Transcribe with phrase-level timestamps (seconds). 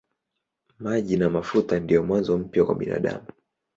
[0.79, 3.25] Maji na mafuta ndiyo mwanzo mpya kwa binadamu.